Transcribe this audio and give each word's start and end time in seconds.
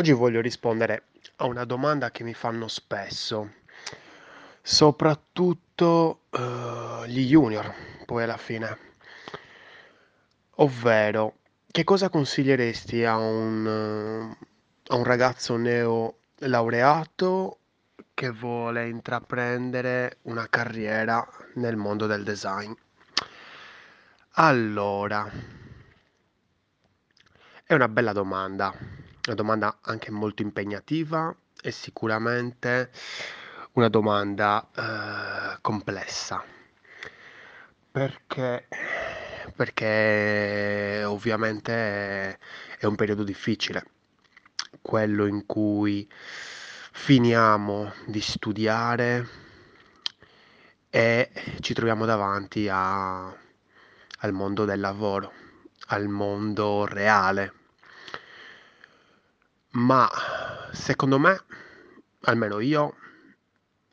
Oggi 0.00 0.12
voglio 0.12 0.40
rispondere 0.40 1.08
a 1.36 1.44
una 1.44 1.66
domanda 1.66 2.10
che 2.10 2.24
mi 2.24 2.32
fanno 2.32 2.68
spesso, 2.68 3.56
soprattutto 4.62 6.20
eh, 6.30 7.04
gli 7.06 7.26
junior, 7.26 7.70
poi 8.06 8.22
alla 8.22 8.38
fine, 8.38 8.78
ovvero 10.52 11.34
che 11.70 11.84
cosa 11.84 12.08
consiglieresti 12.08 13.04
a 13.04 13.18
un, 13.18 13.66
eh, 13.66 14.36
a 14.86 14.96
un 14.96 15.04
ragazzo 15.04 15.56
neolaureato 15.56 17.58
che 18.14 18.30
vuole 18.30 18.88
intraprendere 18.88 20.16
una 20.22 20.48
carriera 20.48 21.28
nel 21.56 21.76
mondo 21.76 22.06
del 22.06 22.24
design? 22.24 22.72
Allora, 24.36 25.30
è 27.64 27.74
una 27.74 27.88
bella 27.88 28.14
domanda, 28.14 28.74
una 29.30 29.34
domanda 29.34 29.78
anche 29.82 30.10
molto 30.10 30.42
impegnativa 30.42 31.34
e 31.62 31.70
sicuramente 31.70 32.90
una 33.74 33.88
domanda 33.88 34.68
eh, 34.74 35.58
complessa. 35.60 36.42
Perché? 37.92 38.66
Perché 39.54 41.04
ovviamente 41.06 42.38
è 42.76 42.86
un 42.86 42.96
periodo 42.96 43.22
difficile, 43.22 43.84
quello 44.82 45.26
in 45.26 45.46
cui 45.46 46.08
finiamo 46.10 47.92
di 48.06 48.20
studiare 48.20 49.28
e 50.90 51.30
ci 51.60 51.72
troviamo 51.72 52.04
davanti 52.04 52.68
a- 52.68 53.28
al 53.28 54.32
mondo 54.32 54.64
del 54.64 54.80
lavoro, 54.80 55.32
al 55.88 56.08
mondo 56.08 56.84
reale. 56.84 57.59
Ma 59.72 60.08
secondo 60.72 61.18
me, 61.18 61.40
almeno 62.22 62.60
io, 62.60 62.94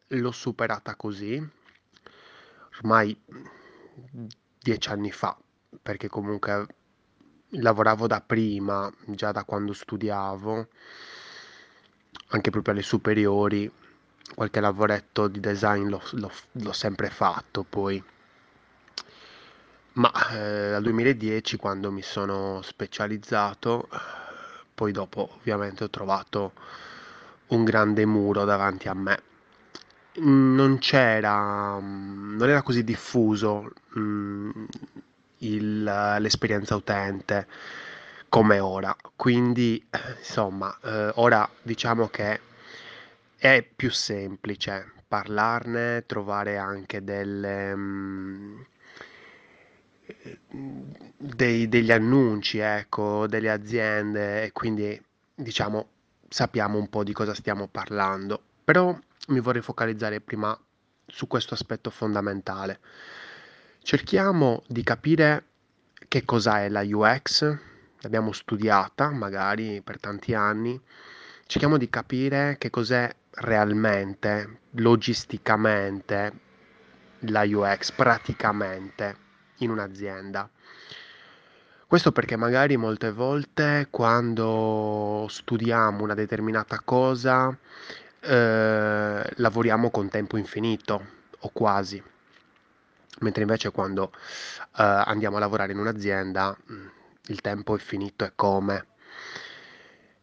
l'ho 0.09 0.31
superata 0.31 0.95
così, 0.95 1.41
ormai 2.79 3.17
dieci 4.61 4.89
anni 4.89 5.11
fa, 5.11 5.37
perché 5.81 6.07
comunque 6.07 6.65
lavoravo 7.51 8.07
da 8.07 8.21
prima, 8.21 8.91
già 9.07 9.31
da 9.31 9.43
quando 9.43 9.73
studiavo, 9.73 10.67
anche 12.29 12.49
proprio 12.49 12.73
alle 12.73 12.83
superiori, 12.83 13.71
qualche 14.35 14.59
lavoretto 14.59 15.27
di 15.27 15.39
design 15.39 15.87
l'ho, 15.89 16.01
l'ho- 16.11 16.31
l'ho 16.51 16.71
sempre 16.73 17.09
fatto 17.09 17.63
poi. 17.63 18.03
Ma 19.93 20.11
eh, 20.31 20.69
dal 20.71 20.83
2010, 20.83 21.57
quando 21.57 21.91
mi 21.91 22.03
sono 22.03 22.61
specializzato, 22.61 23.87
poi 24.77 24.91
dopo 24.91 25.27
ovviamente 25.39 25.83
ho 25.85 25.89
trovato 25.89 26.51
un 27.47 27.63
grande 27.63 28.05
muro 28.05 28.45
davanti 28.45 28.87
a 28.87 28.93
me. 28.93 29.21
Non 30.19 30.77
c'era, 30.79 31.79
mm, 31.79 32.37
non 32.37 32.47
era 32.49 32.61
così 32.61 32.83
diffuso, 32.83 33.71
mm, 33.97 34.65
il- 35.39 36.15
l'esperienza 36.19 36.75
utente 36.75 37.47
come 38.29 38.59
ora. 38.59 38.95
Quindi, 39.15 39.83
insomma, 40.19 40.75
eh, 40.83 41.11
ora 41.15 41.49
diciamo 41.63 42.07
che 42.09 42.39
è 43.37 43.63
più 43.75 43.91
semplice 43.91 44.91
parlarne, 45.07 46.03
trovare 46.05 46.57
anche 46.57 47.03
delle, 47.03 47.75
mm, 47.75 48.59
eh, 48.59 48.65
dei- 51.17 51.67
degli 51.67 51.91
annunci, 51.91 52.59
ecco, 52.59 53.27
delle 53.27 53.49
aziende 53.49 54.43
e 54.43 54.51
quindi 54.51 55.01
diciamo 55.35 55.89
sappiamo 56.29 56.77
un 56.77 56.89
po' 56.89 57.03
di 57.03 57.13
cosa 57.13 57.33
stiamo 57.33 57.67
parlando. 57.67 58.41
Però 58.63 58.97
mi 59.27 59.39
vorrei 59.39 59.61
focalizzare 59.61 60.21
prima 60.21 60.57
su 61.05 61.27
questo 61.27 61.53
aspetto 61.53 61.89
fondamentale. 61.89 62.79
Cerchiamo 63.81 64.63
di 64.67 64.83
capire 64.83 65.45
che 66.07 66.25
cosa 66.25 66.61
è 66.61 66.69
la 66.69 66.81
UX, 66.83 67.57
l'abbiamo 68.01 68.31
studiata 68.31 69.09
magari 69.09 69.81
per 69.81 69.99
tanti 69.99 70.33
anni, 70.33 70.79
cerchiamo 71.45 71.77
di 71.77 71.89
capire 71.89 72.57
che 72.57 72.69
cos'è 72.69 73.13
realmente, 73.31 74.59
logisticamente, 74.71 76.33
la 77.21 77.43
UX, 77.43 77.91
praticamente 77.91 79.25
in 79.57 79.69
un'azienda. 79.69 80.49
Questo 81.87 82.11
perché 82.11 82.35
magari 82.35 82.75
molte 82.75 83.11
volte 83.11 83.87
quando 83.89 85.25
studiamo 85.29 86.03
una 86.03 86.15
determinata 86.15 86.81
cosa, 86.83 87.57
eh, 88.19 89.33
lavoriamo 89.35 89.89
con 89.89 90.09
tempo 90.09 90.35
infinito 90.35 91.05
o 91.39 91.49
quasi, 91.53 92.03
mentre 93.19 93.41
invece 93.43 93.71
quando 93.71 94.11
eh, 94.11 94.83
andiamo 94.83 95.37
a 95.37 95.39
lavorare 95.39 95.71
in 95.71 95.79
un'azienda, 95.79 96.57
mh, 96.65 96.75
il 97.27 97.39
tempo 97.39 97.75
è 97.75 97.79
finito 97.79 98.25
e 98.25 98.33
come. 98.35 98.85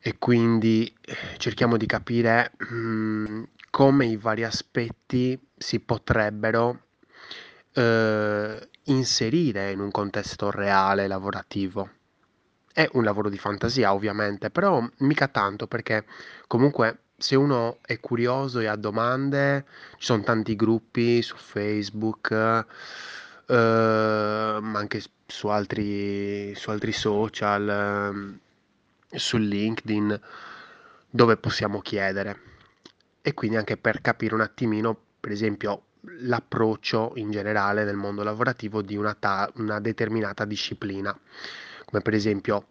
E 0.01 0.19
quindi 0.19 0.95
eh, 1.01 1.17
cerchiamo 1.39 1.79
di 1.79 1.87
capire 1.87 2.53
mh, 2.59 3.43
come 3.71 4.05
i 4.05 4.17
vari 4.17 4.45
aspetti 4.45 5.41
si 5.57 5.81
potrebbero 5.81 6.84
eh, 7.75 8.69
inserire 8.85 9.71
in 9.71 9.81
un 9.81 9.91
contesto 9.91 10.51
reale 10.51 11.07
lavorativo. 11.07 11.91
È 12.73 12.89
un 12.93 13.05
lavoro 13.05 13.29
di 13.29 13.39
fantasia, 13.39 13.93
ovviamente, 13.93 14.51
però 14.51 14.85
mica 14.99 15.29
tanto 15.29 15.67
perché 15.67 16.05
comunque 16.47 16.99
se 17.17 17.37
uno 17.37 17.79
è 17.83 18.01
curioso 18.01 18.61
e 18.61 18.67
ha 18.67 18.77
domande, 18.77 19.65
ci 19.99 20.07
sono 20.07 20.23
tanti 20.23 20.57
gruppi 20.57 21.23
su 21.23 21.37
Facebook, 21.37 22.31
eh, 22.33 22.65
ma 23.47 24.79
anche 24.79 25.03
su 25.27 25.49
altri, 25.49 26.55
su 26.55 26.71
altri 26.71 26.93
social, 26.93 27.69
ehm, 27.69 28.39
su 29.11 29.37
LinkedIn, 29.37 30.21
dove 31.11 31.37
possiamo 31.37 31.81
chiedere. 31.81 32.41
E 33.23 33.33
quindi 33.35 33.57
anche 33.57 33.77
per 33.77 34.01
capire 34.01 34.35
un 34.35 34.41
attimino, 34.43 34.97
per 35.21 35.33
esempio, 35.33 35.85
l'approccio 36.21 37.13
in 37.17 37.31
generale 37.31 37.85
nel 37.85 37.97
mondo 37.97 38.23
lavorativo 38.23 38.83
di 38.83 38.97
una, 38.97 39.15
ta- 39.15 39.51
una 39.57 39.81
determinata 39.81 40.45
disciplina, 40.45 41.17
come 41.85 42.03
per 42.03 42.15
esempio 42.15 42.67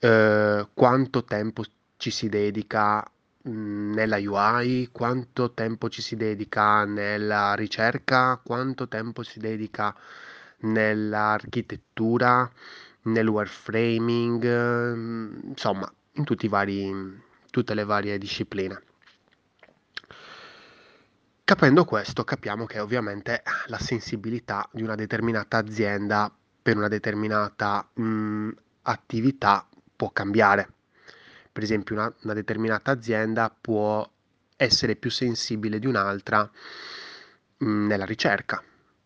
eh, 0.00 0.66
quanto 0.74 1.24
tempo 1.24 1.64
ci 1.96 2.10
si 2.10 2.28
dedica 2.28 3.08
nella 3.42 4.16
UI, 4.18 4.88
quanto 4.92 5.52
tempo 5.52 5.88
ci 5.88 6.02
si 6.02 6.16
dedica 6.16 6.84
nella 6.84 7.54
ricerca, 7.54 8.40
quanto 8.42 8.88
tempo 8.88 9.22
si 9.22 9.38
dedica 9.38 9.94
nell'architettura, 10.58 12.50
nel 13.02 13.28
wireframing, 13.28 14.44
ehm, 14.44 15.40
insomma, 15.44 15.90
in 16.14 16.24
vari, 16.48 17.20
tutte 17.50 17.74
le 17.74 17.84
varie 17.84 18.18
discipline. 18.18 18.80
Capendo 21.46 21.84
questo, 21.84 22.24
capiamo 22.24 22.66
che 22.66 22.80
ovviamente 22.80 23.44
la 23.66 23.78
sensibilità 23.78 24.68
di 24.72 24.82
una 24.82 24.96
determinata 24.96 25.58
azienda 25.58 26.28
per 26.60 26.76
una 26.76 26.88
determinata 26.88 27.88
mh, 27.94 28.50
attività 28.82 29.64
può 29.94 30.10
cambiare. 30.10 30.68
Per 31.52 31.62
esempio, 31.62 31.94
una, 31.94 32.12
una 32.22 32.32
determinata 32.32 32.90
azienda 32.90 33.48
può 33.48 34.04
essere 34.56 34.96
più 34.96 35.08
sensibile 35.08 35.78
di 35.78 35.86
un'altra 35.86 36.50
mh, 37.58 37.86
nella 37.86 38.04
ricerca, 38.06 38.60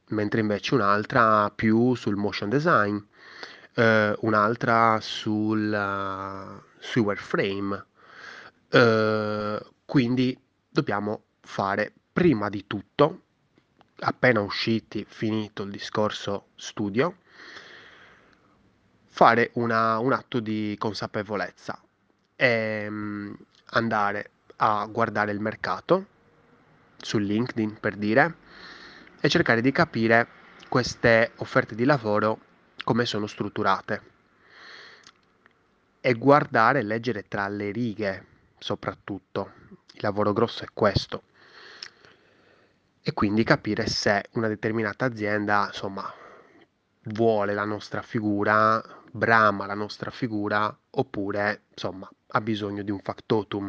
mentre 0.06 0.40
invece 0.40 0.72
un'altra 0.72 1.50
più 1.50 1.94
sul 1.94 2.16
motion 2.16 2.48
design, 2.48 2.96
eh, 3.74 4.16
un'altra 4.20 4.98
sul, 5.02 6.62
sui 6.78 7.02
wireframe. 7.02 7.84
Eh, 8.70 9.62
quindi 9.84 10.40
dobbiamo 10.70 11.24
fare 11.42 11.92
prima 12.12 12.48
di 12.48 12.66
tutto, 12.66 13.22
appena 14.00 14.40
usciti, 14.40 15.04
finito 15.08 15.62
il 15.62 15.70
discorso 15.70 16.48
studio, 16.56 17.16
fare 19.08 19.50
una- 19.54 19.98
un 19.98 20.12
atto 20.12 20.40
di 20.40 20.74
consapevolezza 20.78 21.80
e 22.36 22.86
mm, 22.88 23.32
andare 23.72 24.30
a 24.56 24.86
guardare 24.86 25.32
il 25.32 25.40
mercato 25.40 26.06
su 26.98 27.18
LinkedIn 27.18 27.78
per 27.80 27.96
dire 27.96 28.34
e 29.20 29.28
cercare 29.28 29.60
di 29.60 29.72
capire 29.72 30.28
queste 30.68 31.32
offerte 31.36 31.74
di 31.74 31.84
lavoro 31.84 32.38
come 32.84 33.04
sono 33.04 33.26
strutturate 33.26 34.02
e 36.00 36.14
guardare 36.14 36.80
e 36.80 36.82
leggere 36.82 37.26
tra 37.28 37.48
le 37.48 37.70
righe 37.70 38.26
soprattutto. 38.58 39.52
Il 39.92 40.00
lavoro 40.02 40.32
grosso 40.32 40.64
è 40.64 40.68
questo. 40.72 41.22
E 43.02 43.12
quindi 43.12 43.44
capire 43.44 43.86
se 43.86 44.24
una 44.32 44.48
determinata 44.48 45.06
azienda, 45.06 45.66
insomma, 45.68 46.12
vuole 47.04 47.54
la 47.54 47.64
nostra 47.64 48.02
figura, 48.02 48.82
brama 49.10 49.66
la 49.66 49.74
nostra 49.74 50.10
figura 50.10 50.76
oppure 50.90 51.62
insomma 51.70 52.08
ha 52.28 52.40
bisogno 52.40 52.82
di 52.82 52.90
un 52.90 53.00
factotum. 53.00 53.64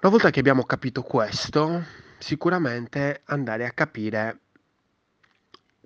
Una 0.00 0.10
volta 0.10 0.30
che 0.30 0.40
abbiamo 0.40 0.64
capito 0.64 1.02
questo, 1.02 1.84
sicuramente 2.18 3.22
andare 3.26 3.66
a 3.66 3.70
capire 3.70 4.38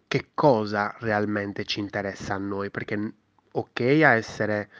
che 0.08 0.30
cosa 0.32 0.94
realmente 1.00 1.64
ci 1.64 1.80
interessa 1.80 2.34
a 2.34 2.38
noi, 2.38 2.70
perché 2.70 3.12
ok 3.52 3.80
a 3.80 4.14
essere 4.14 4.70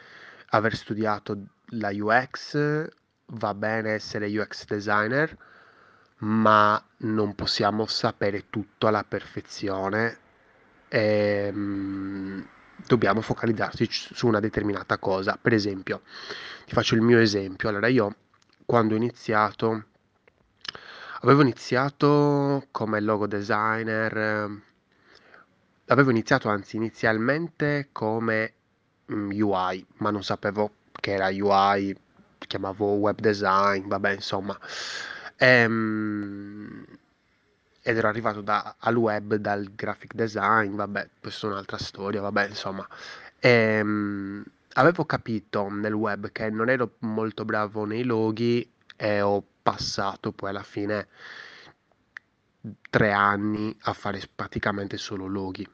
aver 0.51 0.75
studiato 0.75 1.49
la 1.71 1.91
UX, 1.93 2.89
va 3.27 3.55
bene 3.55 3.91
essere 3.91 4.39
UX 4.39 4.65
designer, 4.65 5.37
ma 6.19 6.83
non 6.99 7.35
possiamo 7.35 7.87
sapere 7.87 8.45
tutto 8.49 8.87
alla 8.87 9.05
perfezione 9.05 10.19
e 10.89 11.51
mm, 11.53 12.41
dobbiamo 12.87 13.21
focalizzarci 13.21 13.89
su 13.91 14.27
una 14.27 14.41
determinata 14.41 14.99
cosa. 14.99 15.39
Per 15.41 15.53
esempio, 15.53 16.03
ti 16.65 16.73
faccio 16.73 16.95
il 16.95 17.03
mio 17.03 17.19
esempio. 17.19 17.69
Allora, 17.69 17.89
io 17.89 18.15
quando 18.65 18.95
ho 18.95 18.97
iniziato, 18.97 19.85
avevo 21.21 21.43
iniziato 21.43 22.67
come 22.71 23.01
logo 23.01 23.27
designer, 23.27 24.51
avevo 25.87 26.11
iniziato 26.11 26.49
anzi 26.49 26.77
inizialmente 26.77 27.89
come 27.93 28.53
mm, 29.13 29.31
UI, 29.41 29.87
ma 29.99 30.11
non 30.11 30.25
sapevo 30.25 30.73
che 30.93 31.13
era 31.13 31.29
UI, 31.29 31.97
chiamavo 32.39 32.95
web 32.95 33.19
design, 33.21 33.87
vabbè, 33.87 34.13
insomma. 34.13 34.59
Ehm, 35.39 36.85
ed 37.83 37.97
ero 37.97 38.09
arrivato 38.09 38.41
da, 38.41 38.77
al 38.79 38.97
web 38.97 39.37
dal 39.37 39.73
graphic 39.75 40.15
design, 40.15 40.75
vabbè, 40.75 41.09
questa 41.21 41.47
è 41.47 41.51
un'altra 41.51 41.79
storia, 41.79 42.21
vabbè, 42.21 42.49
insomma. 42.49 42.87
Ehm, 43.39 44.45
avevo 44.75 45.05
capito 45.05 45.69
nel 45.69 45.93
web 45.93 46.33
che 46.33 46.51
non 46.51 46.69
ero 46.69 46.97
molto 47.01 47.45
bravo 47.45 47.85
nei 47.85 48.03
loghi 48.03 48.69
e 48.97 49.21
ho 49.21 49.43
passato 49.63 50.33
poi 50.33 50.51
alla 50.51 50.63
fine 50.63 51.09
tre 52.91 53.13
anni 53.13 53.77
a 53.83 53.93
fare 53.93 54.21
praticamente 54.35 54.97
solo 54.97 55.27
loghi. 55.27 55.69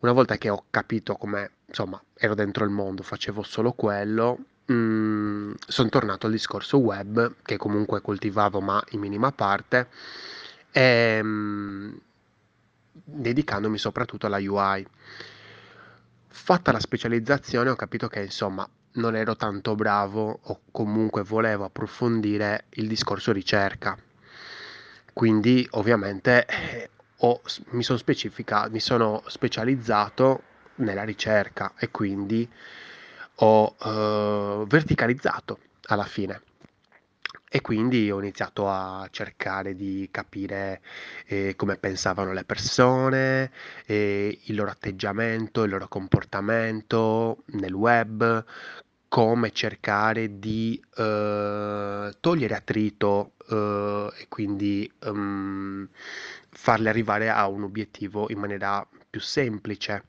Una 0.00 0.12
volta 0.12 0.36
che 0.36 0.48
ho 0.48 0.64
capito 0.70 1.14
come, 1.14 1.50
insomma, 1.66 2.02
ero 2.14 2.34
dentro 2.34 2.64
il 2.64 2.70
mondo, 2.70 3.02
facevo 3.04 3.42
solo 3.42 3.72
quello, 3.72 4.38
sono 4.64 5.88
tornato 5.88 6.26
al 6.26 6.32
discorso 6.32 6.78
web, 6.78 7.34
che 7.42 7.56
comunque 7.56 8.00
coltivavo 8.00 8.60
ma 8.60 8.82
in 8.90 9.00
minima 9.00 9.32
parte 9.32 9.88
ehm, 10.72 11.98
dedicandomi 12.92 13.78
soprattutto 13.78 14.26
alla 14.26 14.38
UI. 14.38 14.86
Fatta 16.28 16.72
la 16.72 16.80
specializzazione 16.80 17.70
ho 17.70 17.76
capito 17.76 18.08
che 18.08 18.22
insomma 18.22 18.68
non 18.94 19.16
ero 19.16 19.36
tanto 19.36 19.74
bravo 19.74 20.38
o 20.42 20.60
comunque 20.70 21.22
volevo 21.22 21.64
approfondire 21.64 22.64
il 22.70 22.88
discorso 22.88 23.32
ricerca. 23.32 23.96
Quindi 25.12 25.66
ovviamente 25.72 26.46
ho, 27.18 27.40
mi, 27.70 27.82
sono 27.82 27.98
mi 28.70 28.80
sono 28.80 29.22
specializzato 29.26 30.42
nella 30.76 31.04
ricerca 31.04 31.74
e 31.76 31.90
quindi 31.90 32.48
ho 33.36 33.76
eh, 33.82 34.64
verticalizzato 34.66 35.58
alla 35.86 36.04
fine 36.04 36.42
e 37.54 37.60
quindi 37.60 38.10
ho 38.10 38.18
iniziato 38.18 38.66
a 38.66 39.06
cercare 39.10 39.76
di 39.76 40.08
capire 40.10 40.80
eh, 41.26 41.54
come 41.54 41.76
pensavano 41.76 42.32
le 42.32 42.44
persone, 42.44 43.52
eh, 43.84 44.38
il 44.44 44.54
loro 44.54 44.70
atteggiamento, 44.70 45.62
il 45.64 45.70
loro 45.70 45.86
comportamento 45.86 47.42
nel 47.48 47.74
web, 47.74 48.42
come 49.06 49.52
cercare 49.52 50.38
di 50.38 50.82
eh, 50.96 52.10
togliere 52.18 52.54
attrito 52.54 53.32
eh, 53.50 54.10
e 54.20 54.28
quindi 54.28 54.90
um, 55.04 55.86
farle 56.48 56.88
arrivare 56.88 57.28
a 57.28 57.46
un 57.48 57.64
obiettivo 57.64 58.30
in 58.30 58.38
maniera 58.38 58.86
più 59.10 59.20
semplice. 59.20 60.04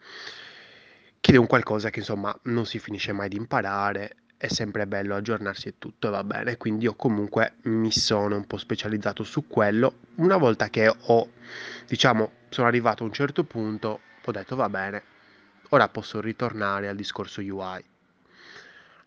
Chiede 1.23 1.39
un 1.39 1.47
qualcosa 1.47 1.89
che 1.89 1.99
insomma 1.99 2.37
non 2.43 2.65
si 2.65 2.79
finisce 2.79 3.13
mai 3.13 3.29
di 3.29 3.37
imparare 3.37 4.17
è 4.35 4.49
sempre 4.49 4.85
bello 4.85 5.15
aggiornarsi 5.15 5.69
e 5.69 5.75
tutto, 5.77 6.09
va 6.09 6.21
bene, 6.21 6.57
quindi 6.57 6.83
io 6.83 6.95
comunque 6.95 7.53
mi 7.61 7.93
sono 7.93 8.35
un 8.35 8.45
po' 8.45 8.57
specializzato 8.57 9.23
su 9.23 9.47
quello. 9.47 9.99
Una 10.15 10.35
volta 10.35 10.69
che 10.69 10.93
ho, 10.93 11.29
diciamo, 11.87 12.29
sono 12.49 12.67
arrivato 12.67 13.03
a 13.03 13.05
un 13.05 13.13
certo 13.13 13.45
punto, 13.45 14.01
ho 14.21 14.31
detto 14.33 14.57
va 14.57 14.67
bene, 14.67 15.01
ora 15.69 15.87
posso 15.87 16.19
ritornare 16.19 16.89
al 16.89 16.97
discorso 16.97 17.39
UI. 17.39 17.81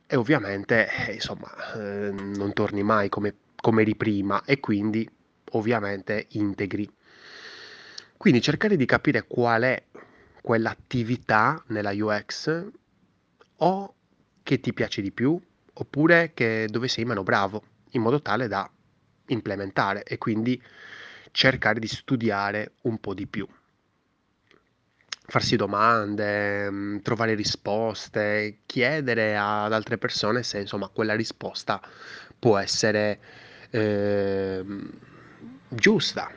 E 0.06 0.16
ovviamente, 0.16 0.88
eh, 0.88 1.12
insomma, 1.12 1.50
eh, 1.74 2.12
non 2.12 2.54
torni 2.54 2.82
mai 2.82 3.10
come, 3.10 3.34
come 3.56 3.82
eri 3.82 3.94
prima 3.94 4.42
e 4.46 4.58
quindi 4.58 5.06
ovviamente 5.50 6.28
integri. 6.30 6.90
Quindi 8.16 8.40
cercare 8.40 8.78
di 8.78 8.86
capire 8.86 9.26
qual 9.26 9.64
è 9.64 9.82
quell'attività 10.46 11.60
nella 11.70 11.90
UX 11.90 12.64
o 13.56 13.94
che 14.44 14.60
ti 14.60 14.72
piace 14.72 15.02
di 15.02 15.10
più 15.10 15.36
oppure 15.72 16.34
che 16.34 16.68
dove 16.70 16.86
sei 16.86 17.04
meno 17.04 17.24
bravo, 17.24 17.64
in 17.90 18.02
modo 18.02 18.22
tale 18.22 18.46
da 18.46 18.70
implementare 19.26 20.04
e 20.04 20.18
quindi 20.18 20.62
cercare 21.32 21.80
di 21.80 21.88
studiare 21.88 22.74
un 22.82 23.00
po' 23.00 23.12
di 23.12 23.26
più. 23.26 23.44
Farsi 25.26 25.56
domande, 25.56 26.70
mm, 26.70 26.98
trovare 26.98 27.34
risposte, 27.34 28.58
chiedere 28.66 29.36
ad 29.36 29.72
altre 29.72 29.98
persone 29.98 30.44
se 30.44 30.60
insomma 30.60 30.86
quella 30.86 31.16
risposta 31.16 31.82
può 32.38 32.56
essere 32.56 33.18
eh, 33.70 34.64
giusta, 35.70 36.30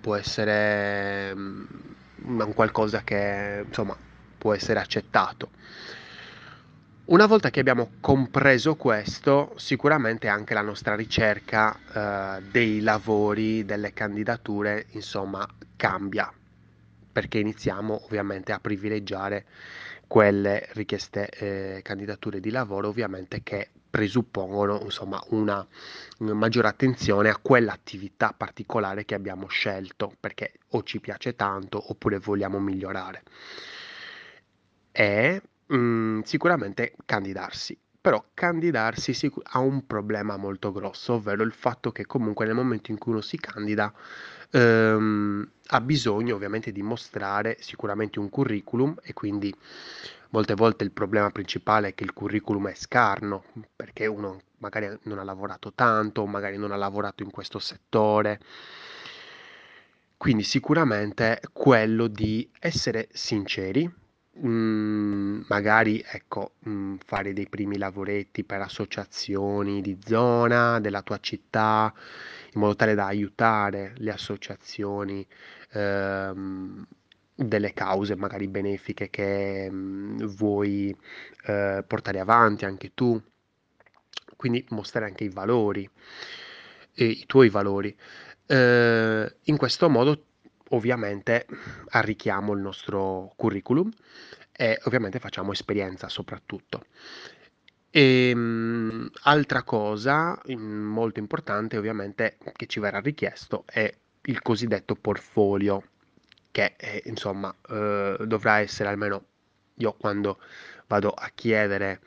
può 0.00 0.14
essere 0.14 1.32
um, 1.34 1.89
un 2.24 2.52
qualcosa 2.54 3.02
che 3.02 3.64
insomma 3.66 3.96
può 4.38 4.54
essere 4.54 4.80
accettato. 4.80 5.50
Una 7.10 7.26
volta 7.26 7.50
che 7.50 7.58
abbiamo 7.58 7.90
compreso 8.00 8.76
questo, 8.76 9.52
sicuramente 9.56 10.28
anche 10.28 10.54
la 10.54 10.62
nostra 10.62 10.94
ricerca 10.94 12.38
eh, 12.38 12.42
dei 12.52 12.80
lavori, 12.80 13.64
delle 13.64 13.92
candidature, 13.92 14.86
insomma, 14.92 15.44
cambia, 15.74 16.32
perché 17.10 17.38
iniziamo 17.38 18.04
ovviamente 18.04 18.52
a 18.52 18.60
privilegiare 18.60 19.44
quelle 20.06 20.68
richieste 20.74 21.28
eh, 21.30 21.82
candidature 21.82 22.38
di 22.38 22.50
lavoro, 22.50 22.88
ovviamente 22.88 23.42
che 23.42 23.70
presuppongono 23.90 24.80
insomma 24.82 25.22
una, 25.30 25.66
maggiore 26.18 26.68
attenzione 26.68 27.28
a 27.28 27.36
quell'attività 27.36 28.32
particolare 28.36 29.04
che 29.04 29.14
abbiamo 29.14 29.48
scelto, 29.48 30.14
perché 30.18 30.52
o 30.70 30.82
ci 30.84 31.00
piace 31.00 31.34
tanto 31.34 31.90
oppure 31.90 32.18
vogliamo 32.18 32.58
migliorare. 32.60 33.22
E 34.92 35.42
Mhmm, 35.70 36.22
sicuramente 36.22 36.94
candidarsi, 37.06 37.78
però 38.00 38.24
candidarsi 38.32 39.12
sicu 39.12 39.40
ha 39.42 39.58
un 39.58 39.86
problema 39.86 40.36
molto 40.36 40.72
grosso, 40.72 41.14
ovvero 41.14 41.42
il 41.42 41.52
fatto 41.52 41.92
che 41.92 42.06
comunque 42.06 42.46
nel 42.46 42.54
momento 42.54 42.90
in 42.90 42.98
cui 42.98 43.12
uno 43.12 43.20
si 43.20 43.36
candida, 43.38 43.92
ehm, 44.50 45.50
ha 45.66 45.80
bisogno 45.82 46.34
ovviamente 46.34 46.72
di 46.72 46.82
mostrare 46.82 47.58
sicuramente 47.60 48.18
un 48.18 48.30
curriculum 48.30 48.96
e 49.02 49.12
quindi 49.12 49.54
molte 50.30 50.54
volte 50.54 50.84
il 50.84 50.92
problema 50.92 51.30
principale 51.30 51.88
è 51.88 51.94
che 51.94 52.04
il 52.04 52.12
curriculum 52.14 52.68
è 52.68 52.74
scarno, 52.74 53.44
perché 53.76 54.06
uno 54.06 54.40
magari 54.58 54.98
non 55.02 55.18
ha 55.18 55.24
lavorato 55.24 55.72
tanto, 55.74 56.24
magari 56.26 56.56
non 56.56 56.72
ha 56.72 56.76
lavorato 56.76 57.22
in 57.22 57.30
questo 57.30 57.58
settore. 57.58 58.40
Quindi 60.16 60.42
sicuramente 60.42 61.40
quello 61.52 62.06
di 62.06 62.48
essere 62.58 63.08
sinceri 63.12 63.99
Mhmm, 64.42 65.44
magari 65.48 66.02
ecco, 66.06 66.52
mhmm, 66.60 66.96
fare 67.04 67.32
dei 67.34 67.46
primi 67.48 67.76
lavoretti 67.76 68.42
per 68.44 68.62
associazioni 68.62 69.82
di 69.82 69.98
zona, 70.02 70.80
della 70.80 71.02
tua 71.02 71.18
città, 71.20 71.92
in 72.54 72.60
modo 72.60 72.74
tale 72.74 72.94
da 72.94 73.04
aiutare 73.06 73.92
le 73.98 74.10
associazioni, 74.12 75.26
ehm, 75.72 76.86
delle 77.34 77.72
cause 77.74 78.16
magari 78.16 78.48
benefiche 78.48 79.10
che, 79.10 79.68
mhmm, 79.70 80.24
vuoi, 80.26 80.94
ehm, 81.46 81.84
portare 81.86 82.18
avanti 82.20 82.64
anche 82.64 82.92
tu. 82.94 83.20
Quindi 84.36 84.64
mostrare 84.70 85.06
anche 85.06 85.24
i 85.24 85.28
valori, 85.28 85.88
e 86.94 87.04
i 87.04 87.24
tuoi 87.26 87.48
valori. 87.48 87.94
Ehm, 88.46 89.32
in 89.44 89.56
questo 89.56 89.88
modo 89.88 90.24
ovviamente 90.70 91.46
arricchiamo 91.90 92.52
il 92.52 92.60
nostro 92.60 93.32
curriculum 93.36 93.90
e 94.52 94.78
ovviamente 94.84 95.18
facciamo 95.18 95.52
esperienza 95.52 96.08
soprattutto. 96.08 96.84
E, 97.90 98.30
ehm, 98.30 99.10
altra 99.22 99.62
cosa 99.62 100.40
molto 100.56 101.18
importante 101.18 101.76
ovviamente 101.76 102.38
che 102.54 102.66
ci 102.66 102.78
verrà 102.80 103.00
richiesto 103.00 103.64
è 103.66 103.92
il 104.22 104.42
cosiddetto 104.42 104.94
portfolio 104.94 105.82
che 106.52 106.74
eh, 106.76 107.02
insomma 107.06 107.54
eh, 107.68 108.16
dovrà 108.26 108.58
essere 108.60 108.88
almeno 108.88 109.24
io 109.76 109.92
quando 109.94 110.38
vado 110.86 111.10
a 111.10 111.30
chiedere 111.34 112.00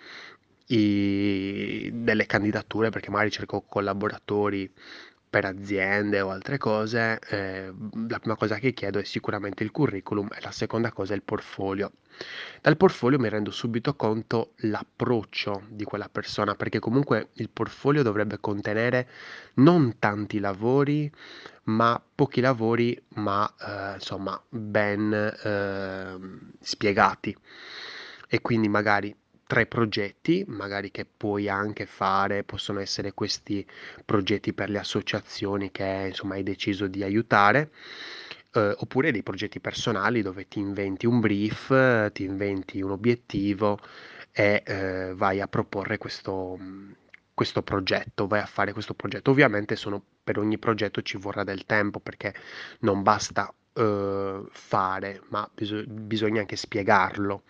i- 0.68 1.90
delle 1.94 2.26
candidature, 2.26 2.90
perché 2.90 3.10
magari 3.10 3.32
cerco 3.32 3.62
collaboratori 3.62 4.72
per 5.34 5.46
aziende 5.46 6.22
o 6.22 6.30
altre 6.30 6.60
cose, 6.60 7.20
eh, 7.28 7.74
la 8.08 8.20
prima 8.20 8.36
cosa 8.36 8.60
che 8.60 8.72
chiedo 8.72 9.00
è 9.00 9.04
sicuramente 9.04 9.64
il 9.64 9.72
curriculum 9.72 10.30
e 10.32 10.40
la 10.42 10.52
seconda 10.52 10.92
cosa 10.92 11.14
è 11.14 11.16
il 11.16 11.24
portfolio. 11.24 11.94
Dal 12.62 12.78
portfolio 12.78 13.18
mi 13.18 13.30
rendo 13.30 13.50
subito 13.50 13.96
conto 13.96 14.52
l'approccio 14.58 15.64
di 15.70 15.86
quella 15.86 16.08
persona, 16.08 16.54
perché 16.54 16.78
comunque 16.78 17.30
il 17.34 17.50
portfolio 17.50 18.04
dovrebbe 18.04 18.38
contenere 18.40 19.10
non 19.56 19.98
tanti 19.98 20.38
lavori, 20.38 21.12
ma 21.64 22.00
pochi 22.14 22.40
lavori, 22.40 22.96
ma 23.16 23.52
eh, 23.60 23.94
insomma 23.96 24.40
ben 24.50 25.12
eh, 25.14 26.16
spiegati. 26.60 27.36
E 28.28 28.40
quindi 28.40 28.68
magari 28.68 29.16
tre 29.54 29.68
progetti, 29.68 30.44
magari 30.48 30.90
che 30.90 31.06
puoi 31.06 31.48
anche 31.48 31.86
fare, 31.86 32.44
possono 32.44 32.80
essere 32.80 33.14
questi 33.14 33.64
progetti 34.04 34.52
per 34.52 34.72
le 34.72 34.80
associazioni 34.80 35.70
che 35.70 36.06
insomma 36.08 36.34
hai 36.34 36.42
deciso 36.42 36.88
di 36.88 37.04
aiutare, 37.04 37.70
eh, 38.54 38.74
oppure 38.76 39.12
dei 39.12 39.22
progetti 39.22 39.60
personali 39.60 40.24
dove 40.24 40.48
ti 40.48 40.58
inventi 40.58 41.06
un 41.06 41.20
brief, 41.20 42.12
ti 42.14 42.24
inventi 42.24 42.82
un 42.82 42.90
obiettivo 42.90 43.78
e 44.32 44.64
eh, 44.66 45.14
vai 45.14 45.40
a 45.40 45.48
proporre 45.48 46.00
questo, 46.00 46.58
questo 47.32 47.62
progetto, 47.62 48.26
vai 48.26 48.40
a 48.40 48.48
fare 48.48 48.74
questo 48.74 48.96
progetto. 48.96 49.30
Ovviamente 49.30 49.76
sono, 49.76 50.04
per 50.24 50.40
ogni 50.40 50.58
progetto 50.58 51.04
ci 51.04 51.18
vorrà 51.18 51.44
del 51.44 51.68
tempo 51.68 52.00
perché 52.00 52.34
non 52.80 53.04
basta 53.04 53.54
eh, 53.74 54.42
fare, 54.50 55.22
ma 55.30 55.48
bis- 55.54 55.86
bisogna 55.86 56.40
anche 56.40 56.56
spiegarlo. 56.56 57.44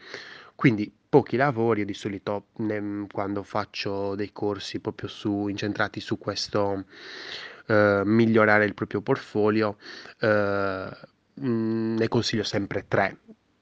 Quindi 0.53 0.93
pochi 1.13 1.35
lavori, 1.37 1.85
di 1.85 1.93
solito 1.93 2.47
ne- 2.55 3.05
quando 3.11 3.43
faccio 3.43 4.15
dei 4.15 4.31
corsi 4.31 4.79
proprio 4.79 5.07
su, 5.07 5.47
incentrati 5.47 5.99
su 5.99 6.17
questo 6.17 6.85
eh, 7.67 8.01
migliorare 8.03 8.65
il 8.65 8.73
proprio 8.73 9.01
portfolio, 9.01 9.77
eh, 10.19 10.89
mh, 11.35 11.95
ne 11.99 12.07
consiglio 12.07 12.41
sempre 12.43 12.87
tre, 12.87 13.17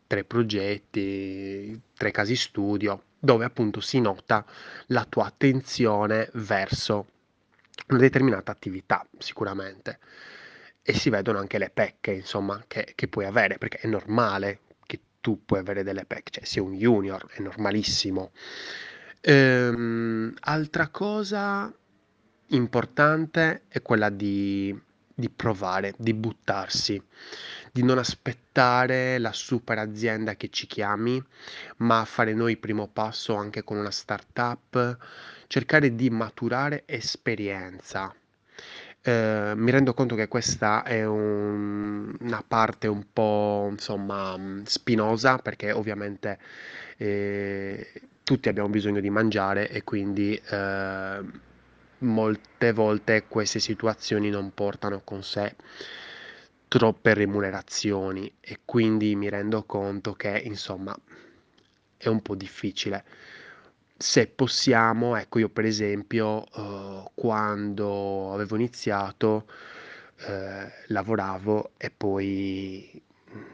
tre 0.08 0.24
progetti, 0.24 1.77
tre 1.93 2.12
casi 2.12 2.38
studio, 2.38 3.03
dove 3.20 3.43
appunto 3.43 3.81
si 3.81 4.00
nota 4.00 4.46
la 4.88 5.03
tua 5.03 5.25
attenzione 5.25 6.29
verso 6.36 7.08
una 7.89 8.00
determinata 8.00 8.53
attività, 8.53 9.05
sicuramente. 9.17 10.00
E 10.81 10.93
si 10.93 11.10
vedono 11.10 11.39
anche 11.39 11.58
le 11.58 11.70
pecche, 11.70 12.13
insomma, 12.13 12.63
che, 12.65 12.93
che 12.96 13.10
puoi 13.10 13.25
avere, 13.25 13.58
perché 13.58 13.79
è 13.79 13.88
normale 13.88 14.60
tu 15.21 15.45
puoi 15.45 15.59
avere 15.59 15.83
delle 15.83 16.05
pecche, 16.05 16.31
cioè 16.31 16.45
sei 16.45 16.63
un 16.63 16.73
junior, 16.73 17.25
è 17.31 17.41
normalissimo. 17.41 18.31
Ehm, 19.21 20.33
altra 20.41 20.87
cosa 20.89 21.71
importante 22.47 23.63
è 23.67 23.81
quella 23.81 24.09
di, 24.09 24.77
di 25.13 25.29
provare, 25.29 25.93
di 25.97 26.13
buttarsi, 26.13 27.01
di 27.71 27.83
non 27.83 27.97
aspettare 27.97 29.19
la 29.19 29.31
super 29.31 29.77
azienda 29.77 30.35
che 30.35 30.49
ci 30.49 30.67
chiami, 30.67 31.23
ma 31.77 32.03
fare 32.05 32.33
noi 32.33 32.53
il 32.53 32.59
primo 32.59 32.87
passo 32.87 33.35
anche 33.35 33.63
con 33.63 33.77
una 33.77 33.91
startup, 33.91 34.97
cercare 35.47 35.95
di 35.95 36.09
maturare 36.09 36.83
esperienza. 36.85 38.13
Eh, 39.03 39.53
mi 39.55 39.72
rendo 39.72 39.93
conto 39.96 40.13
che 40.15 40.27
questa 40.27 40.84
è 40.84 41.03
un- 41.05 42.15
una 42.20 42.43
parte 42.48 42.88
un 42.88 43.03
po', 43.12 43.67
insomma, 43.72 44.38
mh, 44.38 44.63
spinosa 44.65 45.38
perché 45.39 45.72
ovviamente 45.72 46.38
eh, 46.98 47.91
tutti 48.24 48.48
abbiamo 48.50 48.70
bisogno 48.70 49.00
di 49.00 49.10
mangiare 49.10 49.70
e 49.72 49.84
quindi 49.84 50.36
eh, 50.36 51.20
molte 52.00 52.72
volte 52.74 53.25
queste 53.27 53.60
situazioni 53.60 54.29
non 54.29 54.53
portano 54.53 55.01
con 55.03 55.24
sé 55.24 55.55
troppe 56.67 57.13
remunerazioni 57.13 58.31
e 58.39 58.60
quindi 58.65 59.15
mi 59.15 59.29
rendo 59.29 59.63
conto 59.63 60.13
che, 60.13 60.41
insomma, 60.46 60.96
è 61.98 62.08
un 62.08 62.22
po' 62.22 62.36
difficile. 62.36 63.03
Se 64.01 64.25
possiamo, 64.27 65.15
ecco, 65.15 65.38
io 65.38 65.50
per 65.50 65.63
esempio, 65.65 66.46
eh, 66.55 67.12
quando 67.13 68.34
avevo 68.34 68.55
iniziato, 68.55 69.48
eh, 70.27 70.72
lavoravo 70.88 71.74
e 71.77 71.91
poi 71.91 73.01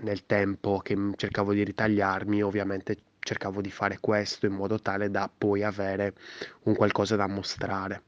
nel 0.02 0.26
tempo 0.26 0.80
che 0.80 0.96
cercavo 1.18 1.52
di 1.54 1.64
ritagliarmi, 1.64 2.42
ovviamente 2.42 2.96
cercavo 3.20 3.60
di 3.60 3.70
fare 3.70 4.00
questo 4.00 4.46
in 4.46 4.54
modo 4.54 4.80
tale 4.80 5.12
da 5.12 5.30
poi 5.38 5.64
avere 5.64 6.14
un 6.64 6.76
qualcosa 6.76 7.18
da 7.18 7.28
mostrare. 7.28 8.04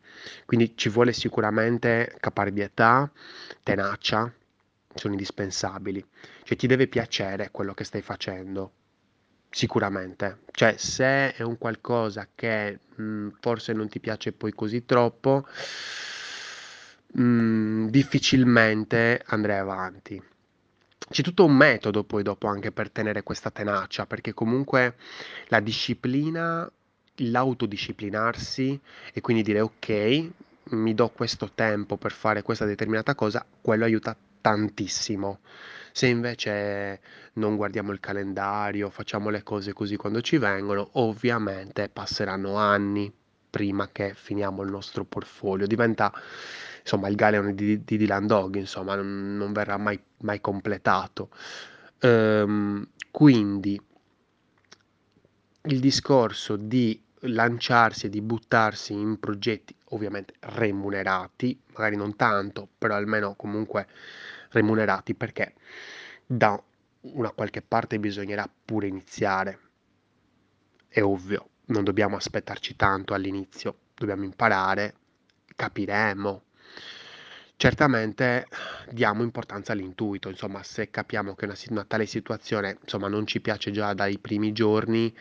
Quindi 0.46 0.77
ci 0.77 0.88
vuole 0.88 1.12
sicuramente 1.12 2.15
caparbietà, 2.22 3.12
tenacia, 3.63 4.31
sono 4.93 5.13
indispensabili. 5.13 6.03
Cioè 6.43 6.58
ti 6.58 6.67
deve 6.67 6.88
piacere 6.88 7.51
quello 7.51 7.74
che 7.74 7.84
stai 7.84 8.01
facendo, 8.01 8.72
sicuramente. 9.49 10.39
Cioè 10.51 10.75
se 10.77 11.33
è 11.33 11.41
un 11.41 11.57
qualcosa 11.57 12.27
che 12.35 12.79
mh, 12.95 13.29
forse 13.39 13.73
non 13.73 13.87
ti 13.89 13.99
piace 13.99 14.31
poi 14.31 14.53
così 14.53 14.85
troppo, 14.85 15.45
mh, 17.13 17.87
difficilmente 17.87 19.21
andrai 19.27 19.57
avanti. 19.57 20.21
C'è 21.09 21.23
tutto 21.23 21.45
un 21.45 21.55
metodo 21.55 22.03
poi 22.03 22.21
dopo 22.21 22.47
anche 22.47 22.71
per 22.71 22.91
tenere 22.91 23.23
questa 23.23 23.49
tenacia, 23.49 24.05
perché 24.05 24.33
comunque 24.33 24.95
la 25.47 25.59
disciplina, 25.59 26.69
l'autodisciplinarsi 27.15 28.79
e 29.13 29.21
quindi 29.21 29.41
dire 29.41 29.61
ok, 29.61 30.29
mi 30.71 30.93
do 30.93 31.09
questo 31.09 31.51
tempo 31.55 31.97
per 31.97 32.11
fare 32.11 32.43
questa 32.43 32.65
determinata 32.65 33.15
cosa, 33.15 33.43
quello 33.61 33.85
aiuta 33.85 34.15
tantissimo. 34.41 35.39
Se 35.91 36.08
invece 36.08 37.01
non 37.34 37.55
guardiamo 37.55 37.91
il 37.91 38.00
calendario, 38.00 38.89
facciamo 38.89 39.29
le 39.29 39.43
cose 39.43 39.74
così 39.74 39.96
quando 39.96 40.22
ci 40.22 40.38
vengono, 40.38 40.89
ovviamente 40.93 41.89
passeranno 41.89 42.55
anni 42.55 43.12
prima 43.50 43.89
che 43.91 44.13
finiamo 44.13 44.62
il 44.62 44.69
nostro 44.69 45.03
portfolio. 45.05 45.67
Diventa 45.67 46.13
insomma 46.81 47.08
il 47.08 47.15
Galeon 47.15 47.55
di, 47.55 47.84
di 47.84 47.98
Dylan 47.98 48.27
Dog, 48.27 48.55
insomma, 48.55 48.96
non, 48.96 49.38
non 49.38 49.51
verrà 49.51 49.77
mai, 49.77 50.00
mai 50.19 50.39
completato. 50.39 51.29
Ehm, 52.00 52.88
quindi 53.12 53.79
il 55.63 55.79
discorso 55.79 56.55
di 56.55 57.01
lanciarsi 57.24 58.05
e 58.05 58.10
di 58.10 58.22
buttarsi 58.22 58.93
in 58.93 59.19
progetti 59.19 59.75
ovviamente 59.89 60.34
remunerati, 60.39 61.60
magari 61.74 61.96
non 61.96 62.15
tanto, 62.15 62.67
però 62.77 62.96
almeno 62.96 63.36
comunque 63.36 63.88
remunerati 64.49 65.13
perché 65.15 65.53
da 66.25 66.61
una 67.01 67.31
qualche 67.31 67.61
parte 67.61 67.99
bisognerà 67.99 68.49
pure 68.65 68.87
iniziare. 68.87 69.59
È 70.87 71.01
ovvio, 71.01 71.49
non 71.67 71.83
dobbiamo 71.83 72.15
aspettarci 72.15 72.75
tanto 72.75 73.13
all'inizio, 73.13 73.77
dobbiamo 73.95 74.23
imparare, 74.23 74.95
capiremo. 75.55 76.43
Certamente 77.55 78.47
diamo 78.89 79.21
importanza 79.23 79.73
all'intuito, 79.73 80.29
insomma, 80.29 80.63
se 80.63 80.89
capiamo 80.89 81.35
che 81.35 81.45
una, 81.45 81.55
una 81.69 81.83
tale 81.83 82.05
situazione, 82.05 82.77
insomma, 82.81 83.07
non 83.09 83.27
ci 83.27 83.41
piace 83.41 83.71
già 83.71 83.93
dai 83.93 84.17
primi 84.17 84.53
giorni, 84.53 85.13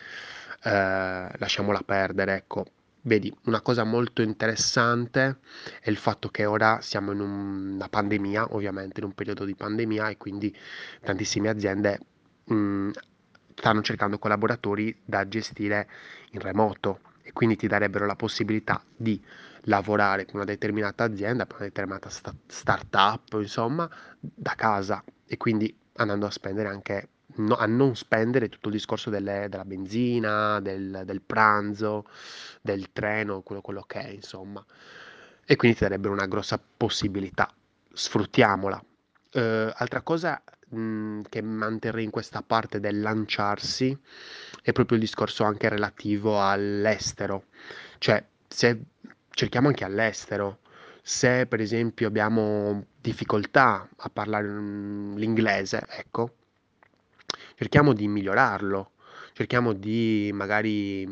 eh, 0.63 1.29
lasciamola 1.37 1.83
perdere, 1.83 2.35
ecco. 2.37 2.67
Vedi, 3.11 3.33
una 3.45 3.61
cosa 3.63 3.85
molto 3.85 4.23
interessante 4.23 5.39
è 5.81 5.89
il 5.89 5.97
fatto 5.97 6.29
che 6.29 6.45
ora 6.45 6.81
siamo 6.81 7.13
in 7.13 7.21
un- 7.21 7.73
una 7.75 7.89
pandemia, 7.89 8.55
ovviamente 8.55 9.01
in 9.01 9.07
un 9.07 9.15
periodo 9.15 9.45
di 9.45 9.55
pandemia 9.55 10.09
e 10.11 10.17
quindi 10.17 10.55
tantissime 11.01 11.49
aziende 11.49 11.99
mh, 12.45 12.91
stanno 13.55 13.83
cercando 13.83 14.19
collaboratori 14.19 14.95
da 15.05 15.27
gestire 15.29 15.89
in 16.33 16.41
remoto 16.41 17.01
e 17.23 17.33
quindi 17.33 17.57
ti 17.57 17.67
darebbero 17.67 18.05
la 18.07 18.17
possibilità 18.17 18.83
di 18.97 19.23
lavorare 19.63 20.25
con 20.25 20.37
una 20.37 20.45
determinata 20.45 21.05
azienda, 21.05 21.47
per 21.47 21.57
una 21.57 21.67
determinata 21.67 22.09
sta- 22.11 22.35
startup, 22.47 23.33
insomma, 23.41 23.89
da 24.21 24.55
casa 24.55 25.03
e 25.27 25.37
quindi 25.37 25.75
andando 25.97 26.27
a 26.27 26.31
spendere 26.31 26.69
anche, 26.69 27.09
no- 27.39 27.57
a 27.57 27.67
non 27.67 27.97
spendere 27.97 28.49
tutto 28.49 28.69
il 28.69 28.75
discorso 28.75 29.11
delle- 29.11 29.49
della 29.49 29.65
benzina, 29.65 30.61
del, 30.61 31.03
del 31.05 31.21
pranzo, 31.23 32.05
del 32.61 32.93
treno, 32.93 33.41
quello, 33.43 33.61
quello 33.63 33.83
che 33.87 34.01
è, 34.01 34.09
insomma. 34.11 34.65
E 35.45 35.57
quindi 35.57 35.77
ti 35.79 35.85
darebbero 35.85 36.13
una 36.13 36.27
grossa 36.27 36.61
possibilità. 36.77 37.53
Sfruttiamola. 37.93 38.83
Eh, 39.31 39.73
altra 39.75 40.03
cosa 40.03 40.43
mh, 40.69 41.23
che 41.29 41.43
manterrei 41.43 42.05
in 42.05 42.11
questa 42.11 42.43
parte 42.43 42.81
del 42.81 43.01
lanciarsi 43.01 43.97
è 44.63 44.73
proprio 44.73 44.97
il 44.99 45.05
discorso 45.05 45.45
anche 45.45 45.69
relativo 45.69 46.43
all'estero. 46.43 47.45
Cioè, 47.99 48.23
se 48.47 48.81
cerchiamo 49.31 49.69
anche 49.69 49.85
all'estero, 49.85 50.61
se 51.03 51.47
per 51.47 51.61
esempio 51.61 52.07
abbiamo 52.09 52.85
difficoltà 53.01 53.89
a 53.97 54.11
parlare 54.11 54.47
l'inglese, 54.49 55.85
ecco, 55.89 56.35
cerchiamo 57.59 57.93
di 57.93 58.09
migliorarlo. 58.09 58.93
cerchiamo 59.35 59.73
di 59.73 60.31
magari 60.35 61.07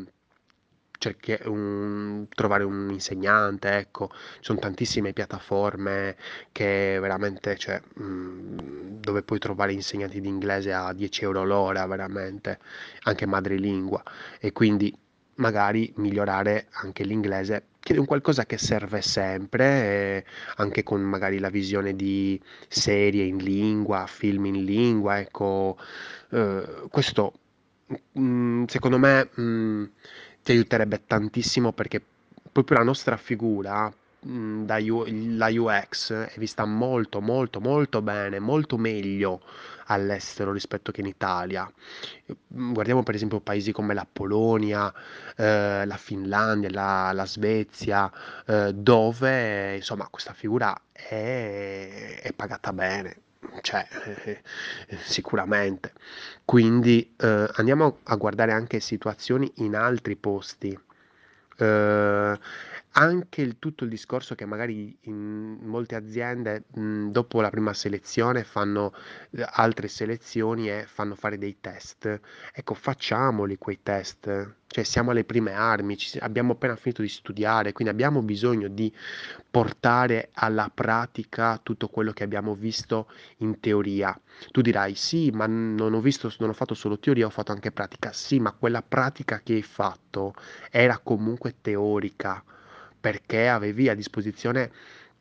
cerchi- 0.97 1.37
un- 1.45 2.27
trovare 2.29 2.63
un 2.63 2.89
insegnante, 2.91 3.77
ecco, 3.77 4.09
ci 4.11 4.39
sono 4.41 4.59
tantissime 4.59 5.13
piattaforme 5.13 6.17
che 6.51 6.97
veramente, 6.99 7.55
cioè, 7.57 7.79
mh, 7.95 8.99
dove 8.99 9.23
puoi 9.23 9.39
trovare 9.39 9.73
insegnanti 9.73 10.19
di 10.21 10.27
inglese 10.27 10.73
a 10.73 10.91
10 10.93 11.23
euro 11.23 11.43
l'ora, 11.45 11.85
veramente, 11.85 12.59
anche 13.03 13.25
madrelingua, 13.25 14.01
e 14.39 14.51
quindi 14.51 14.93
magari 15.35 15.93
migliorare 15.97 16.67
anche 16.71 17.03
l'inglese, 17.03 17.67
un 17.95 18.05
qualcosa 18.05 18.45
che 18.45 18.57
serve 18.57 19.01
sempre, 19.01 19.63
eh, 20.17 20.25
anche 20.57 20.83
con 20.83 21.01
magari 21.01 21.39
la 21.39 21.49
visione 21.49 21.95
di 21.95 22.39
serie 22.67 23.23
in 23.23 23.37
lingua, 23.37 24.05
film 24.07 24.45
in 24.45 24.63
lingua, 24.65 25.19
ecco, 25.19 25.77
eh, 26.31 26.87
questo 26.89 27.33
mh, 28.13 28.65
secondo 28.65 28.97
me 28.97 29.29
mh, 29.33 29.83
ti 30.43 30.51
aiuterebbe 30.51 31.03
tantissimo 31.05 31.71
perché 31.73 32.01
proprio 32.51 32.77
la 32.77 32.83
nostra 32.83 33.17
figura 33.17 33.91
mh, 34.21 34.63
da 34.65 34.77
U- 34.79 35.05
la 35.37 35.47
UX 35.51 36.13
è 36.13 36.37
vista 36.37 36.65
molto 36.65 37.21
molto 37.21 37.59
molto 37.59 38.01
bene, 38.01 38.39
molto 38.39 38.77
meglio 38.77 39.41
all'estero 39.87 40.51
rispetto 40.51 40.91
che 40.91 41.01
in 41.01 41.07
Italia. 41.07 41.69
Mm, 42.55 42.73
Guardiamo 42.73 43.03
per 43.03 43.15
esempio 43.15 43.39
paesi 43.39 43.71
come 43.71 43.93
la 43.93 44.05
Polonia, 44.11 44.93
eh, 45.35 45.85
la 45.85 45.97
Finlandia, 45.97 46.69
la, 46.71 47.11
la 47.13 47.25
Svezia, 47.25 48.11
eh, 48.45 48.73
dove 48.73 49.75
insomma 49.75 50.07
questa 50.09 50.33
figura 50.33 50.79
è, 50.91 52.19
è 52.21 52.33
pagata 52.33 52.73
bene. 52.73 53.21
Cioè, 53.61 53.87
eh, 54.25 54.41
eh, 54.87 54.97
sicuramente. 55.03 55.93
Quindi 56.43 57.13
eh, 57.17 57.47
andiamo 57.55 57.99
a 58.03 58.15
guardare 58.15 58.51
anche 58.51 58.79
situazioni 58.79 59.51
in 59.57 59.75
altri 59.75 60.15
posti. 60.15 60.77
Eh, 61.59 62.39
anche 62.99 63.41
il, 63.41 63.59
tutto 63.59 63.83
il 63.83 63.89
discorso 63.91 64.33
che 64.33 64.45
magari 64.45 64.97
in 65.01 65.59
molte 65.61 65.95
aziende 65.95 66.63
mh, 66.73 67.09
dopo 67.11 67.41
la 67.41 67.49
prima 67.51 67.73
selezione 67.73 68.43
fanno 68.43 68.91
eh, 69.31 69.45
altre 69.47 69.87
selezioni 69.87 70.69
e 70.69 70.85
fanno 70.87 71.13
fare 71.15 71.37
dei 71.37 71.57
test. 71.61 72.19
Ecco, 72.53 72.73
facciamoli 72.73 73.57
quei 73.57 73.79
test. 73.83 74.55
Cioè, 74.67 74.83
siamo 74.83 75.11
alle 75.11 75.23
prime 75.23 75.53
armi, 75.53 75.95
ci 75.97 76.17
abbiamo 76.19 76.53
appena 76.53 76.75
finito 76.75 77.01
di 77.03 77.07
studiare, 77.07 77.71
quindi 77.71 77.93
abbiamo 77.93 78.21
bisogno 78.23 78.67
di 78.67 78.91
portare 79.49 80.29
alla 80.33 80.69
pratica 80.73 81.59
tutto 81.61 81.87
quello 81.89 82.11
che 82.11 82.23
abbiamo 82.23 82.53
visto 82.55 83.07
in 83.37 83.59
teoria. 83.59 84.19
Tu 84.51 84.61
dirai, 84.61 84.95
sì, 84.95 85.29
ma 85.31 85.45
non 85.47 85.93
ho 85.93 86.01
visto, 86.01 86.31
non 86.39 86.49
ho 86.49 86.53
fatto 86.53 86.73
solo 86.73 86.99
teoria, 86.99 87.25
ho 87.25 87.29
fatto 87.29 87.51
anche 87.51 87.71
pratica. 87.71 88.11
Sì, 88.11 88.39
ma 88.39 88.51
quella 88.53 88.81
pratica 88.81 89.39
che 89.43 89.53
hai 89.53 89.63
fatto 89.63 90.33
era 90.71 90.99
comunque 90.99 91.55
teorica, 91.61 92.43
perché 93.07 93.47
avevi 93.47 93.87
a 93.87 93.95
disposizione 93.95 94.69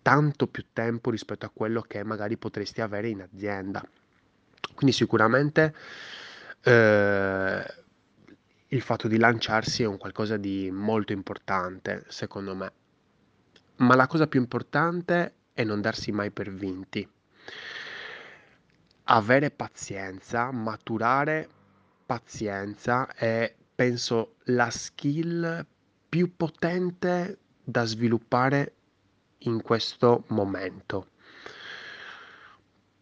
tanto 0.02 0.48
più 0.48 0.64
tempo 0.72 1.12
rispetto 1.12 1.46
a 1.46 1.50
quello 1.54 1.82
che 1.82 2.02
magari 2.02 2.36
potresti 2.36 2.80
avere 2.80 3.10
in 3.10 3.22
azienda. 3.22 3.80
Quindi 4.74 4.92
sicuramente 4.92 5.72
eh, 6.62 7.74
il 8.66 8.80
fatto 8.80 9.06
di 9.06 9.18
lanciarsi 9.18 9.84
è 9.84 9.86
un 9.86 9.98
qualcosa 9.98 10.36
di 10.36 10.68
molto 10.72 11.12
importante, 11.12 12.02
secondo 12.08 12.56
me. 12.56 12.72
Ma 13.76 13.94
la 13.94 14.08
cosa 14.08 14.26
più 14.26 14.40
importante 14.40 15.34
è 15.52 15.62
non 15.62 15.80
darsi 15.80 16.10
mai 16.10 16.32
per 16.32 16.52
vinti. 16.52 17.08
Avere 19.04 19.52
pazienza, 19.52 20.50
maturare 20.50 21.48
pazienza 22.04 23.06
è, 23.14 23.54
penso, 23.76 24.34
la 24.46 24.70
skill 24.70 25.64
più 26.08 26.34
potente 26.34 27.38
da 27.68 27.84
sviluppare 27.84 28.74
in 29.38 29.60
questo 29.60 30.22
momento. 30.28 31.08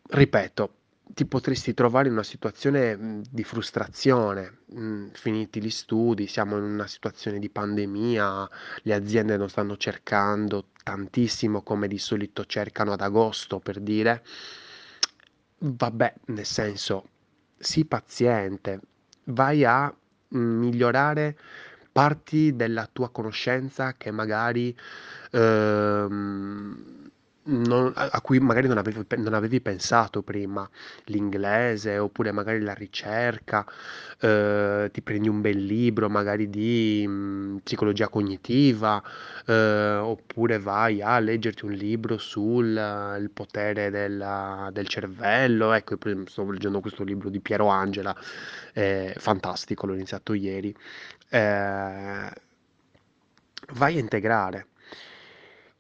Ripeto, 0.09 0.75
ti 1.07 1.27
potresti 1.27 1.75
trovare 1.75 2.07
in 2.07 2.15
una 2.15 2.23
situazione 2.23 3.21
di 3.31 3.45
frustrazione, 3.45 4.61
finiti 5.13 5.63
gli 5.63 5.69
studi, 5.69 6.27
siamo 6.27 6.57
in 6.57 6.63
una 6.63 6.87
situazione 6.87 7.39
di 7.39 7.51
pandemia, 7.51 8.49
le 8.83 8.95
aziende 8.95 9.37
non 9.37 9.51
stanno 9.51 9.77
cercando 9.77 10.69
tantissimo 10.83 11.63
come 11.63 11.87
di 11.87 11.99
solito 11.99 12.47
cercano 12.47 12.93
ad 12.93 13.03
agosto, 13.03 13.61
per 13.61 13.81
dire. 13.81 14.25
Vabbè, 15.59 16.15
nel 16.27 16.47
senso, 16.47 17.09
sii 17.59 17.85
paziente, 17.85 18.81
vai 19.25 19.65
a 19.65 19.95
migliorare 20.29 21.39
parti 21.95 22.57
della 22.57 22.89
tua 22.93 23.11
conoscenza 23.11 23.95
che 23.97 24.11
magari 24.11 24.77
ehm, 25.33 27.11
non- 27.47 27.93
a 27.95 28.21
cui 28.23 28.39
magari 28.41 28.69
non 28.69 28.79
avevi, 28.79 29.05
non 29.19 29.35
avevi 29.35 29.61
pensato 29.61 30.23
prima, 30.23 30.69
l'inglese 31.07 31.99
oppure 31.99 32.33
magari 32.33 32.61
la 32.61 32.73
ricerca, 32.73 33.67
eh, 34.21 34.89
ti 34.93 35.03
prendi 35.03 35.29
un 35.29 35.41
bel 35.43 35.63
libro 35.65 36.09
magari 36.09 36.49
di 36.49 37.05
mm, 37.07 37.57
psicologia 37.59 38.09
cognitiva, 38.09 39.03
eh, 39.47 39.97
oppure 39.97 40.59
vai 40.59 41.03
a 41.03 41.19
leggerti 41.19 41.65
un 41.67 41.73
libro 41.73 42.17
sul 42.19 42.77
eh, 42.77 43.29
potere 43.33 43.91
della- 43.91 44.71
del 44.73 44.89
cervello. 44.89 45.73
Ecco, 45.73 45.95
esempio, 46.03 46.31
sto 46.31 46.51
leggendo 46.51 46.81
questo 46.81 47.03
libro 47.05 47.29
di 47.31 47.41
Piero 47.41 47.67
Angela, 47.69 48.15
è 48.73 49.13
fantastico, 49.17 49.87
l'ho 49.87 49.95
iniziato 49.95 50.33
ieri. 50.35 50.75
Eh, 51.35 52.31
vai 53.73 53.97
a 53.97 53.99
integrare. 53.99 54.67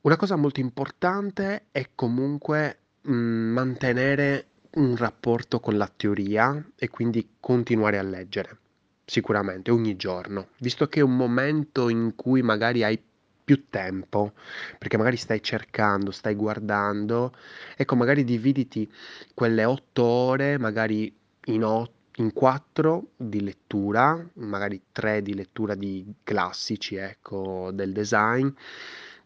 Una 0.00 0.16
cosa 0.16 0.34
molto 0.34 0.58
importante 0.58 1.66
è 1.70 1.90
comunque 1.94 2.78
mh, 3.02 3.12
mantenere 3.12 4.48
un 4.72 4.96
rapporto 4.96 5.60
con 5.60 5.76
la 5.76 5.88
teoria 5.94 6.60
e 6.76 6.88
quindi 6.90 7.36
continuare 7.38 7.98
a 7.98 8.02
leggere, 8.02 8.58
sicuramente, 9.04 9.70
ogni 9.70 9.94
giorno, 9.96 10.48
visto 10.58 10.88
che 10.88 10.98
è 10.98 11.02
un 11.04 11.16
momento 11.16 11.88
in 11.88 12.14
cui 12.16 12.42
magari 12.42 12.82
hai 12.82 13.00
più 13.44 13.68
tempo, 13.70 14.32
perché 14.78 14.96
magari 14.96 15.16
stai 15.16 15.40
cercando, 15.40 16.10
stai 16.10 16.34
guardando, 16.34 17.32
ecco, 17.76 17.94
magari 17.94 18.24
dividiti 18.24 18.90
quelle 19.34 19.64
otto 19.64 20.02
ore, 20.02 20.58
magari 20.58 21.14
in 21.46 21.62
otto, 21.62 21.92
in 22.16 22.32
quattro 22.32 23.08
di 23.16 23.40
lettura, 23.42 24.24
magari 24.34 24.80
tre 24.92 25.22
di 25.22 25.34
lettura 25.34 25.74
di 25.74 26.14
classici, 26.22 26.96
ecco, 26.96 27.70
del 27.72 27.92
design, 27.92 28.48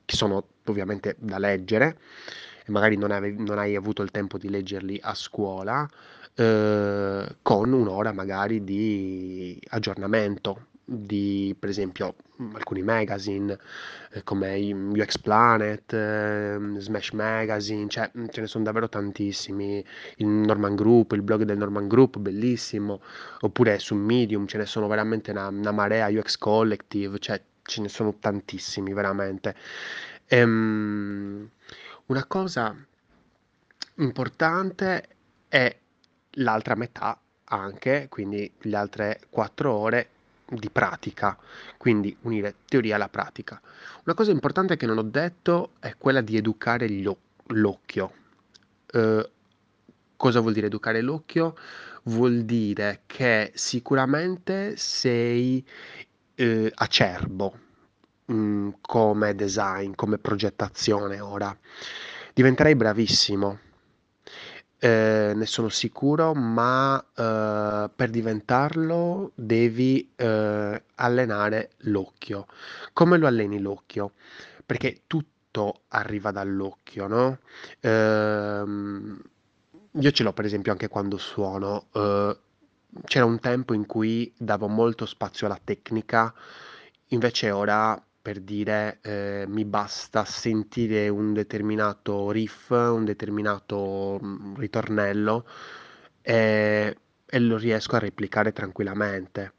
che 0.05 0.17
sono 0.17 0.45
ovviamente 0.65 1.17
da 1.19 1.39
leggere, 1.39 1.99
e 2.65 2.71
magari 2.71 2.97
non 2.97 3.11
avevi- 3.11 3.43
non 3.43 3.59
hai 3.59 3.77
avuto 3.77 4.03
il 4.03 4.11
tempo 4.11 4.39
di 4.39 4.49
leggerli 4.49 4.99
a 5.03 5.15
scuola, 5.15 5.89
eh, 6.35 7.37
con 7.43 7.73
un'ora 7.73 8.13
magari 8.13 8.65
di 8.65 9.61
aggiornamento 9.71 10.67
di, 10.91 11.55
per 11.59 11.69
esempio, 11.69 12.15
mh, 12.37 12.55
alcuni 12.55 12.81
magazine 12.83 13.59
eh, 14.13 14.23
come 14.25 14.57
UX 14.73 15.19
Planet, 15.19 15.93
ehm, 15.93 16.79
Smash 16.79 17.11
Magazine, 17.11 17.89
cioè 17.89 18.11
mh, 18.11 18.27
ce 18.31 18.41
ne 18.41 18.47
sono 18.47 18.65
davvero 18.65 18.89
tantissimi. 18.89 19.85
Il 20.17 20.27
Norman 20.27 20.75
Group, 20.75 21.13
il 21.13 21.21
blog 21.23 21.43
del 21.43 21.59
Norman 21.59 21.89
Group, 21.89 22.17
bellissimo. 22.19 23.03
Oppure 23.41 23.79
su 23.79 23.95
Medium 23.95 24.47
ce 24.47 24.57
ne 24.57 24.65
sono 24.65 24.87
veramente 24.87 25.31
una, 25.31 25.49
una 25.49 25.73
marea, 25.73 26.09
UX 26.09 26.39
Collective, 26.39 27.19
cioè 27.19 27.41
ce 27.63 27.83
ne 27.83 27.89
sono 27.89 28.15
tantissimi, 28.19 28.95
veramente. 28.95 29.55
Ehm, 30.27 31.51
una 32.07 32.25
cosa 32.25 32.75
importante 33.97 35.09
è 35.49 35.77
l'altra 36.33 36.75
metà 36.77 37.21
anche, 37.45 38.07
quindi 38.09 38.51
le 38.61 38.77
altre 38.77 39.21
quattro 39.29 39.73
ore 39.73 40.09
di 40.49 40.71
pratica, 40.71 41.37
quindi 41.77 42.17
unire 42.23 42.57
teoria 42.67 42.97
alla 42.97 43.09
pratica. 43.09 43.61
Una 44.05 44.15
cosa 44.15 44.31
importante 44.31 44.77
che 44.77 44.87
non 44.87 44.99
ho 44.99 45.03
detto 45.03 45.73
è 45.81 45.95
quella 45.99 46.21
di 46.21 46.37
educare 46.37 46.87
o- 47.07 47.19
l'occhio. 47.49 48.13
Eh, 48.91 49.31
cosa 50.17 50.41
vuol 50.41 50.53
dire 50.55 50.67
educare 50.67 51.01
l'occhio? 51.03 51.57
Vuol 52.05 52.43
dire 52.45 53.03
che 53.07 53.53
sicuramente 53.55 54.77
sei 54.77 55.65
eh, 56.35 56.73
acerbo 56.75 57.59
mm, 58.33 58.71
come 58.81 59.35
design, 59.35 59.93
come 59.95 60.19
progettazione 60.19 61.21
ora. 61.21 61.57
Diventerai 62.33 62.75
bravissimo, 62.77 63.59
eh, 64.79 65.33
ne 65.35 65.47
sono 65.47 65.69
sicuro, 65.69 66.35
ma 66.35 66.99
eh, 67.15 67.91
per 67.95 68.11
diventarlo 68.11 69.33
devi 69.35 70.13
eh, 70.17 70.83
allenare 70.97 71.71
l'occhio. 71.79 72.47
Come 72.93 73.19
lo 73.19 73.27
alleni 73.27 73.61
l'occhio? 73.61 74.13
Perché 74.65 75.03
tutto 75.07 75.83
arriva 75.89 76.31
dall'occhio, 76.31 77.07
no? 77.07 77.39
Ehm, 77.81 79.21
io 79.93 80.11
ce 80.11 80.23
l'ho 80.23 80.33
per 80.33 80.45
esempio 80.45 80.73
anche 80.73 80.89
quando 80.89 81.17
suono. 81.19 81.89
eh, 81.95 82.39
c'era 83.05 83.25
un 83.25 83.39
tempo 83.41 83.75
in 83.75 83.87
cui 83.87 84.33
davo 84.37 84.67
molto 84.69 85.07
spazio 85.07 85.47
alla 85.47 85.61
tecnica, 85.63 86.33
invece 87.09 87.51
ora 87.51 88.01
per 88.29 88.41
dire 88.41 88.99
eh, 89.01 89.47
mi 89.49 89.65
basta 89.65 90.23
sentire 90.27 91.09
un 91.09 91.33
determinato 91.33 92.31
riff, 92.31 92.69
un 92.69 93.07
determinato 93.07 94.21
mm, 94.23 94.57
ritornello 94.57 95.47
e, 96.21 96.99
e 97.25 97.39
lo 97.39 97.57
riesco 97.57 97.97
a 97.97 98.01
replicare 98.01 98.53
tranquillamente. 98.53 99.55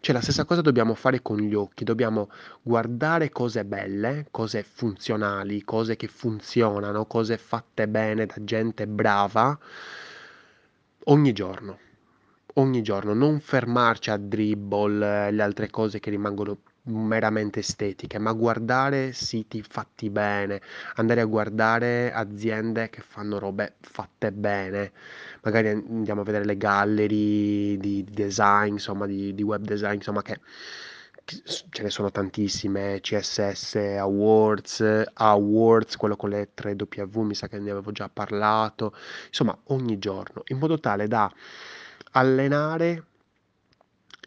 Cioè 0.00 0.14
la 0.14 0.22
stessa 0.22 0.46
cosa 0.46 0.62
dobbiamo 0.62 0.94
fare 0.94 1.20
con 1.20 1.36
gli 1.36 1.52
occhi, 1.52 1.84
dobbiamo 1.84 2.30
guardare 2.62 3.28
cose 3.28 3.66
belle, 3.66 4.28
cose 4.30 4.62
funzionali, 4.62 5.62
cose 5.62 5.96
che 5.96 6.06
funzionano, 6.08 7.04
cose 7.04 7.36
fatte 7.36 7.86
bene 7.88 8.24
da 8.24 8.36
gente 8.40 8.86
brava 8.86 9.58
ogni 11.04 11.32
giorno. 11.34 11.78
Ogni 12.54 12.80
giorno, 12.80 13.12
non 13.12 13.40
fermarci 13.40 14.08
a 14.08 14.16
dribble 14.16 15.26
e 15.26 15.30
le 15.30 15.42
altre 15.42 15.68
cose 15.68 16.00
che 16.00 16.08
rimangono 16.08 16.56
meramente 16.86 17.60
estetiche, 17.60 18.18
ma 18.18 18.32
guardare 18.32 19.12
siti 19.12 19.62
fatti 19.62 20.10
bene, 20.10 20.60
andare 20.96 21.20
a 21.20 21.24
guardare 21.24 22.12
aziende 22.12 22.90
che 22.90 23.00
fanno 23.00 23.38
robe 23.38 23.76
fatte 23.80 24.32
bene. 24.32 24.92
Magari 25.42 25.68
andiamo 25.68 26.20
a 26.22 26.24
vedere 26.24 26.44
le 26.44 26.56
gallery 26.56 27.76
di 27.78 28.04
design, 28.10 28.72
insomma, 28.72 29.06
di, 29.06 29.34
di 29.34 29.42
web 29.42 29.62
design, 29.64 29.94
insomma, 29.94 30.22
che 30.22 30.40
ce 31.24 31.82
ne 31.82 31.90
sono 31.90 32.10
tantissime, 32.10 33.00
CSS 33.00 33.76
Awards, 33.98 35.04
Awards, 35.14 35.96
quello 35.96 36.16
con 36.16 36.28
le 36.28 36.50
3W, 36.54 37.20
mi 37.20 37.34
sa 37.34 37.48
che 37.48 37.58
ne 37.58 37.70
avevo 37.70 37.92
già 37.92 38.10
parlato, 38.12 38.94
insomma 39.28 39.56
ogni 39.68 39.98
giorno, 39.98 40.42
in 40.48 40.58
modo 40.58 40.78
tale 40.78 41.08
da 41.08 41.32
allenare 42.12 43.04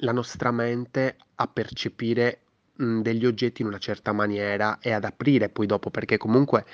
la 0.02 0.12
nostra 0.12 0.52
mente 0.52 1.18
a 1.36 1.48
percepire 1.48 2.42
mh, 2.78 3.02
degli 3.02 3.26
oggetti 3.26 3.62
in 3.62 3.68
una 3.68 3.78
certa 3.78 4.12
maniera 4.12 4.80
e 4.80 4.92
ad 4.92 5.04
aprire 5.04 5.50
poi 5.50 5.66
dopo, 5.66 5.90
perché 5.90 6.18
comunque 6.18 6.66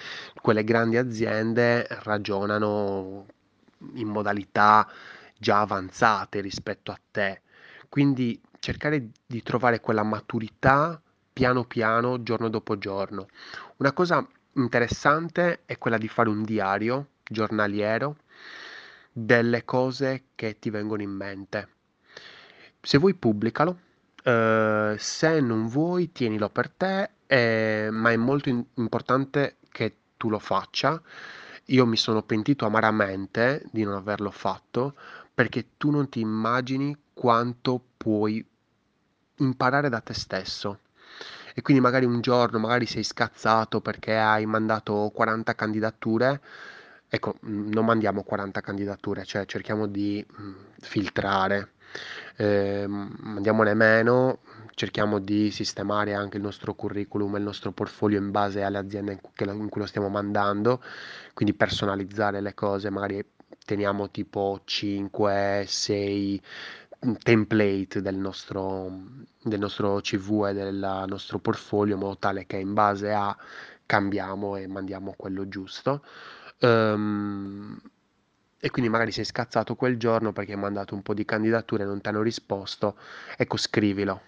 quelle 0.41 0.63
grandi 0.63 0.97
aziende 0.97 1.87
ragionano 2.03 3.25
in 3.95 4.07
modalità 4.07 4.89
già 5.37 5.59
avanzate 5.61 6.41
rispetto 6.41 6.91
a 6.91 6.99
te. 7.11 7.41
Quindi 7.89 8.39
cercare 8.59 9.09
di 9.25 9.43
trovare 9.43 9.79
quella 9.81 10.03
maturità 10.03 11.01
piano 11.31 11.65
piano, 11.65 12.23
giorno 12.23 12.49
dopo 12.49 12.77
giorno. 12.77 13.27
Una 13.77 13.91
cosa 13.91 14.25
interessante 14.53 15.61
è 15.65 15.77
quella 15.77 15.97
di 15.97 16.07
fare 16.07 16.29
un 16.29 16.43
diario 16.43 17.07
giornaliero 17.23 18.17
delle 19.11 19.65
cose 19.65 20.23
che 20.35 20.59
ti 20.59 20.69
vengono 20.69 21.01
in 21.01 21.11
mente. 21.11 21.67
Se 22.81 22.97
vuoi 22.97 23.13
pubblicalo, 23.15 23.79
eh, 24.23 24.95
se 24.97 25.39
non 25.41 25.67
vuoi 25.67 26.11
tienilo 26.11 26.49
per 26.49 26.69
te, 26.69 27.09
eh, 27.27 27.89
ma 27.91 28.11
è 28.11 28.15
molto 28.17 28.49
in- 28.49 28.63
importante 28.75 29.57
che 29.69 29.97
tu 30.17 30.29
lo 30.29 30.39
faccia. 30.39 31.01
Io 31.67 31.85
mi 31.85 31.97
sono 31.97 32.23
pentito 32.23 32.65
amaramente 32.65 33.63
di 33.71 33.83
non 33.83 33.95
averlo 33.95 34.31
fatto 34.31 34.95
perché 35.33 35.77
tu 35.77 35.89
non 35.91 36.09
ti 36.09 36.19
immagini 36.19 36.95
quanto 37.13 37.81
puoi 37.97 38.45
imparare 39.37 39.89
da 39.89 39.99
te 40.01 40.13
stesso. 40.13 40.79
E 41.55 41.61
quindi 41.61 41.81
magari 41.81 42.05
un 42.05 42.21
giorno, 42.21 42.59
magari 42.59 42.85
sei 42.85 43.03
scazzato 43.03 43.81
perché 43.81 44.17
hai 44.17 44.45
mandato 44.45 45.11
40 45.13 45.53
candidature. 45.55 46.41
Ecco, 47.07 47.35
non 47.41 47.85
mandiamo 47.85 48.23
40 48.23 48.61
candidature, 48.61 49.23
cioè 49.25 49.45
cerchiamo 49.45 49.85
di 49.87 50.25
mh, 50.27 50.51
filtrare 50.79 51.73
eh, 52.37 52.85
mandiamone 52.87 53.73
meno, 53.73 54.39
cerchiamo 54.75 55.19
di 55.19 55.51
sistemare 55.51 56.13
anche 56.13 56.37
il 56.37 56.43
nostro 56.43 56.73
curriculum 56.73 57.35
e 57.35 57.37
il 57.37 57.43
nostro 57.43 57.71
portfolio 57.71 58.19
in 58.19 58.31
base 58.31 58.63
alle 58.63 58.77
aziende 58.77 59.11
in 59.11 59.69
cui, 59.69 59.81
lo 59.81 59.85
stiamo 59.85 60.09
mandando, 60.09 60.81
quindi 61.33 61.53
personalizzare 61.53 62.41
le 62.41 62.53
cose, 62.53 62.89
magari 62.89 63.23
teniamo 63.65 64.09
tipo 64.09 64.61
5, 64.63 65.65
6 65.67 66.41
template 67.21 68.01
del 68.01 68.15
nostro, 68.15 68.91
del 69.41 69.59
nostro 69.59 69.99
CV 69.99 70.47
e 70.47 70.53
del 70.53 71.05
nostro 71.07 71.39
portfolio 71.39 71.95
in 71.95 71.99
modo 71.99 72.17
tale 72.17 72.45
che 72.45 72.57
in 72.57 72.73
base 72.73 73.11
a 73.11 73.35
cambiamo 73.85 74.55
e 74.55 74.67
mandiamo 74.67 75.13
quello 75.15 75.47
giusto. 75.47 76.03
Um, 76.61 77.79
e 78.65 78.71
quindi 78.71 78.89
magari 78.89 79.11
sei 79.11 79.25
scazzato 79.25 79.75
quel 79.75 79.97
giorno 79.97 80.31
perché 80.31 80.53
hai 80.53 80.57
mandato 80.57 80.95
un 80.95 81.01
po' 81.01 81.13
di 81.13 81.25
candidature 81.25 81.83
e 81.83 81.85
non 81.85 81.99
ti 81.99 82.07
hanno 82.07 82.21
risposto, 82.21 82.95
ecco 83.35 83.57
scrivilo. 83.57 84.21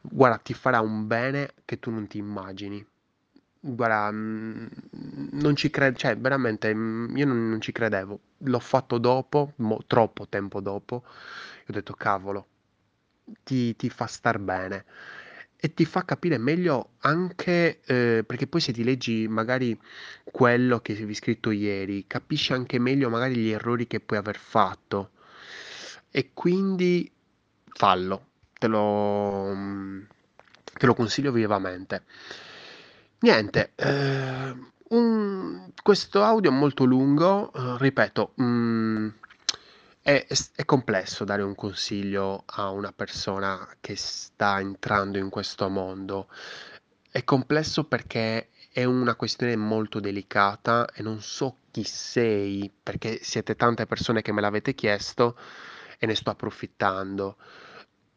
Guarda, 0.00 0.38
ti 0.38 0.54
farà 0.54 0.80
un 0.80 1.06
bene 1.06 1.52
che 1.66 1.78
tu 1.78 1.90
non 1.90 2.06
ti 2.06 2.16
immagini. 2.18 2.84
Guarda, 3.60 4.10
mm, 4.10 4.66
non 5.32 5.54
ci 5.56 5.68
credo, 5.70 5.98
cioè 5.98 6.16
veramente 6.16 6.74
mm, 6.74 7.14
io 7.16 7.26
non, 7.26 7.50
non 7.50 7.60
ci 7.60 7.72
credevo. 7.72 8.18
L'ho 8.38 8.58
fatto 8.58 8.96
dopo, 8.98 9.52
mo- 9.56 9.82
troppo 9.86 10.26
tempo 10.28 10.60
dopo, 10.62 11.04
e 11.60 11.64
ho 11.68 11.72
detto 11.72 11.92
cavolo, 11.94 12.46
ti, 13.44 13.74
ti 13.76 13.88
fa 13.90 14.06
star 14.06 14.38
bene 14.38 14.84
e 15.64 15.74
ti 15.74 15.84
fa 15.84 16.04
capire 16.04 16.38
meglio 16.38 16.90
anche, 17.02 17.80
eh, 17.84 18.24
perché 18.26 18.48
poi 18.48 18.60
se 18.60 18.72
ti 18.72 18.82
leggi 18.82 19.28
magari 19.28 19.78
quello 20.24 20.80
che 20.80 20.92
avevi 20.92 21.14
scritto 21.14 21.52
ieri, 21.52 22.04
capisci 22.08 22.52
anche 22.52 22.80
meglio 22.80 23.08
magari 23.08 23.36
gli 23.36 23.50
errori 23.50 23.86
che 23.86 24.00
puoi 24.00 24.18
aver 24.18 24.36
fatto. 24.38 25.10
E 26.10 26.30
quindi 26.34 27.10
fallo, 27.74 28.26
te 28.58 28.66
lo, 28.66 29.54
te 30.78 30.86
lo 30.86 30.94
consiglio 30.94 31.32
vivamente. 31.32 32.02
Niente, 33.20 33.72
eh, 33.76 34.54
un- 34.88 35.70
questo 35.82 36.22
audio 36.22 36.50
è 36.50 36.54
molto 36.54 36.84
lungo, 36.84 37.52
eh, 37.52 37.76
ripeto, 37.78 38.34
mm, 38.42 39.08
è, 40.02 40.26
è 40.56 40.64
complesso 40.64 41.24
dare 41.24 41.42
un 41.42 41.54
consiglio 41.54 42.42
a 42.46 42.70
una 42.70 42.92
persona 42.92 43.68
che 43.80 43.94
sta 43.96 44.58
entrando 44.60 45.18
in 45.18 45.30
questo 45.30 45.68
mondo. 45.68 46.28
È 47.10 47.22
complesso 47.24 47.84
perché 47.84 48.48
è 48.72 48.84
una 48.84 49.14
questione 49.14 49.54
molto 49.56 50.00
delicata 50.00 50.86
e 50.92 51.02
non 51.02 51.20
so 51.20 51.56
chi 51.70 51.84
sei, 51.84 52.70
perché 52.82 53.20
siete 53.22 53.54
tante 53.54 53.86
persone 53.86 54.22
che 54.22 54.32
me 54.32 54.40
l'avete 54.40 54.74
chiesto 54.74 55.36
e 55.98 56.06
ne 56.06 56.14
sto 56.14 56.30
approfittando. 56.30 57.36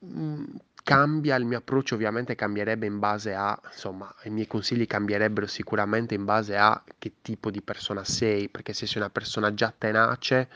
Mm, 0.05 0.43
Cambia 0.85 1.35
il 1.35 1.45
mio 1.45 1.57
approccio, 1.57 1.95
ovviamente 1.95 2.35
cambierebbe 2.35 2.85
in 2.85 2.99
base 2.99 3.33
a, 3.33 3.59
insomma, 3.71 4.13
i 4.25 4.29
miei 4.29 4.45
consigli 4.45 4.85
cambierebbero 4.85 5.47
sicuramente 5.47 6.13
in 6.13 6.25
base 6.25 6.55
a 6.57 6.83
che 6.99 7.13
tipo 7.23 7.49
di 7.49 7.63
persona 7.63 8.03
sei, 8.03 8.49
perché 8.49 8.71
se 8.73 8.85
sei 8.85 8.97
una 9.01 9.09
persona 9.09 9.51
già 9.55 9.73
tenace 9.75 10.47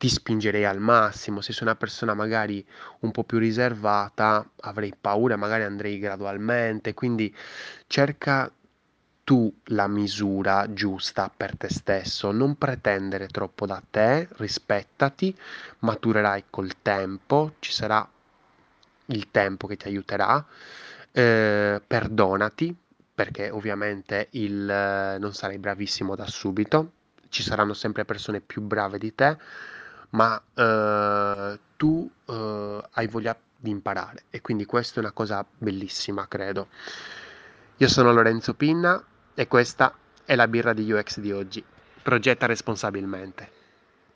ti 0.00 0.08
spingerei 0.08 0.64
al 0.64 0.78
massimo. 0.78 1.42
Se 1.42 1.52
sei 1.52 1.64
una 1.64 1.76
persona 1.76 2.14
magari 2.14 2.66
un 3.00 3.10
po' 3.10 3.22
più 3.22 3.36
riservata, 3.36 4.48
avrei 4.60 4.94
paura, 4.98 5.36
magari 5.36 5.64
andrei 5.64 5.98
gradualmente. 5.98 6.94
Quindi 6.94 7.36
cerca 7.86 8.50
tu 9.22 9.54
la 9.64 9.88
misura 9.88 10.72
giusta 10.72 11.30
per 11.36 11.54
te 11.58 11.68
stesso, 11.68 12.30
non 12.30 12.56
pretendere 12.56 13.26
troppo 13.26 13.66
da 13.66 13.82
te, 13.90 14.26
rispettati, 14.38 15.36
maturerai 15.80 16.44
col 16.48 16.80
tempo, 16.80 17.56
ci 17.58 17.70
sarà 17.70 18.08
il 19.04 19.30
tempo 19.30 19.66
che 19.66 19.76
ti 19.76 19.86
aiuterà, 19.86 20.42
eh, 21.12 21.78
perdonati 21.86 22.74
perché 23.14 23.50
ovviamente 23.50 24.28
il, 24.30 25.16
non 25.20 25.34
sarai 25.34 25.58
bravissimo 25.58 26.16
da 26.16 26.26
subito, 26.26 26.92
ci 27.28 27.42
saranno 27.42 27.74
sempre 27.74 28.06
persone 28.06 28.40
più 28.40 28.62
brave 28.62 28.96
di 28.96 29.14
te, 29.14 29.36
ma 30.10 30.40
eh, 30.54 31.58
tu 31.76 32.10
eh, 32.26 32.84
hai 32.90 33.06
voglia 33.06 33.36
di 33.56 33.70
imparare 33.70 34.24
e 34.30 34.40
quindi 34.40 34.64
questa 34.64 34.96
è 34.96 34.98
una 35.00 35.12
cosa 35.12 35.44
bellissima, 35.58 36.26
credo. 36.26 36.68
Io 37.76 37.88
sono 37.88 38.12
Lorenzo 38.12 38.54
Pinna 38.54 39.02
e 39.34 39.46
questa 39.46 39.94
è 40.24 40.34
la 40.34 40.48
birra 40.48 40.72
di 40.72 40.90
UX 40.90 41.20
di 41.20 41.32
oggi. 41.32 41.64
Progetta 42.02 42.46
responsabilmente. 42.46 43.59